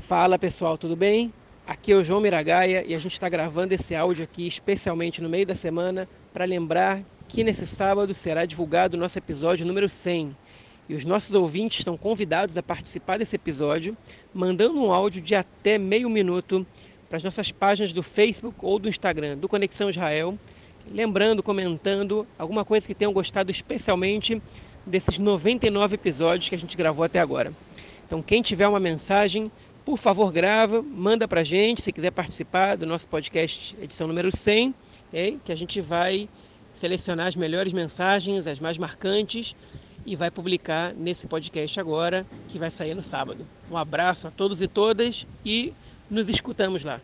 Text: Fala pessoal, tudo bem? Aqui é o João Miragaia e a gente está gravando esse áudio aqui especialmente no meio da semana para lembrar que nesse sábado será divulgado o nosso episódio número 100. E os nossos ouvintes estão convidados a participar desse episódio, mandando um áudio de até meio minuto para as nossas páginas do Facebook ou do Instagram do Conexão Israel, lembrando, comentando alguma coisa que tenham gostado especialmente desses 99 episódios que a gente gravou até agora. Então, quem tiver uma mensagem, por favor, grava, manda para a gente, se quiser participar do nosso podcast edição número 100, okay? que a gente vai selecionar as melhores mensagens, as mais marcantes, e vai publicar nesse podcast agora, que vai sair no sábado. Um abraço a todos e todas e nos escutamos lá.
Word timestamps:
Fala 0.00 0.38
pessoal, 0.38 0.78
tudo 0.78 0.94
bem? 0.94 1.32
Aqui 1.66 1.90
é 1.90 1.96
o 1.96 2.04
João 2.04 2.20
Miragaia 2.20 2.84
e 2.86 2.94
a 2.94 2.98
gente 2.98 3.12
está 3.12 3.28
gravando 3.28 3.74
esse 3.74 3.96
áudio 3.96 4.22
aqui 4.22 4.46
especialmente 4.46 5.20
no 5.20 5.28
meio 5.28 5.44
da 5.44 5.56
semana 5.56 6.08
para 6.32 6.44
lembrar 6.44 7.02
que 7.26 7.42
nesse 7.42 7.66
sábado 7.66 8.14
será 8.14 8.46
divulgado 8.46 8.96
o 8.96 9.00
nosso 9.00 9.18
episódio 9.18 9.66
número 9.66 9.88
100. 9.88 10.36
E 10.88 10.94
os 10.94 11.04
nossos 11.04 11.34
ouvintes 11.34 11.80
estão 11.80 11.96
convidados 11.96 12.56
a 12.56 12.62
participar 12.62 13.18
desse 13.18 13.34
episódio, 13.34 13.96
mandando 14.32 14.80
um 14.80 14.92
áudio 14.92 15.20
de 15.20 15.34
até 15.34 15.78
meio 15.78 16.08
minuto 16.08 16.64
para 17.08 17.16
as 17.16 17.24
nossas 17.24 17.50
páginas 17.50 17.92
do 17.92 18.02
Facebook 18.02 18.56
ou 18.62 18.78
do 18.78 18.88
Instagram 18.88 19.36
do 19.36 19.48
Conexão 19.48 19.90
Israel, 19.90 20.38
lembrando, 20.92 21.42
comentando 21.42 22.26
alguma 22.38 22.64
coisa 22.64 22.86
que 22.86 22.94
tenham 22.94 23.12
gostado 23.12 23.50
especialmente 23.50 24.40
desses 24.86 25.18
99 25.18 25.96
episódios 25.96 26.48
que 26.48 26.54
a 26.54 26.58
gente 26.58 26.76
gravou 26.76 27.04
até 27.04 27.18
agora. 27.18 27.52
Então, 28.08 28.22
quem 28.22 28.40
tiver 28.40 28.66
uma 28.66 28.80
mensagem, 28.80 29.52
por 29.88 29.96
favor, 29.96 30.30
grava, 30.30 30.82
manda 30.82 31.26
para 31.26 31.40
a 31.40 31.44
gente, 31.44 31.80
se 31.80 31.90
quiser 31.90 32.10
participar 32.10 32.76
do 32.76 32.84
nosso 32.84 33.08
podcast 33.08 33.74
edição 33.80 34.06
número 34.06 34.36
100, 34.36 34.74
okay? 35.08 35.40
que 35.42 35.50
a 35.50 35.56
gente 35.56 35.80
vai 35.80 36.28
selecionar 36.74 37.26
as 37.26 37.36
melhores 37.36 37.72
mensagens, 37.72 38.46
as 38.46 38.60
mais 38.60 38.76
marcantes, 38.76 39.56
e 40.04 40.14
vai 40.14 40.30
publicar 40.30 40.92
nesse 40.92 41.26
podcast 41.26 41.80
agora, 41.80 42.26
que 42.48 42.58
vai 42.58 42.70
sair 42.70 42.94
no 42.94 43.02
sábado. 43.02 43.46
Um 43.70 43.78
abraço 43.78 44.28
a 44.28 44.30
todos 44.30 44.60
e 44.60 44.68
todas 44.68 45.26
e 45.42 45.72
nos 46.10 46.28
escutamos 46.28 46.84
lá. 46.84 47.00